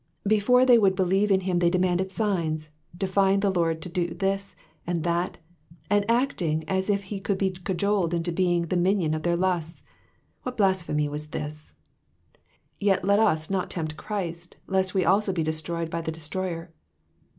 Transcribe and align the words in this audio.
Before 0.25 0.65
they 0.65 0.79
would 0.79 0.95
believe 0.95 1.29
in 1.29 1.41
him 1.41 1.59
they 1.59 1.69
demanded 1.69 2.11
signs, 2.11 2.69
defying 2.97 3.41
the 3.41 3.51
Lord 3.51 3.83
to 3.83 3.87
do 3.89 4.15
this 4.15 4.55
and 4.87 5.03
that, 5.03 5.37
and 5.91 6.09
acting 6.09 6.63
as 6.67 6.89
if 6.89 7.03
he 7.03 7.19
could 7.19 7.37
be 7.37 7.51
cajoled 7.51 8.11
into 8.11 8.31
being 8.31 8.63
the 8.63 8.77
minion 8.77 9.13
of 9.13 9.21
their 9.21 9.35
lusts. 9.35 9.83
What 10.41 10.57
blasphemy 10.57 11.07
was 11.07 11.27
this 11.27 11.75
1 12.33 12.41
Yet 12.79 13.05
let 13.05 13.19
us 13.19 13.51
not 13.51 13.69
tempt 13.69 13.95
Christ 13.95 14.57
lest 14.65 14.95
wo 14.95 15.03
also 15.05 15.31
be 15.31 15.43
destroyed 15.43 15.91
by 15.91 16.01
the 16.01 16.11
destroyer. 16.11 16.71